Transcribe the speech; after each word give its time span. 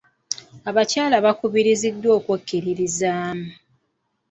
Abakyala 0.69 1.15
baakubiriziddwa 1.25 2.09
okwekkiririzaamu. 2.17 3.49